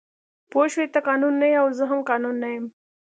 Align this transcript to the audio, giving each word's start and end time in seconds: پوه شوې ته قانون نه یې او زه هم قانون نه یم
پوه 0.51 0.65
شوې 0.73 0.87
ته 0.93 0.99
قانون 1.07 1.33
نه 1.41 1.47
یې 1.51 1.57
او 1.61 1.67
زه 1.77 1.83
هم 1.91 1.99
قانون 2.09 2.35
نه 2.43 2.49
یم 2.55 2.65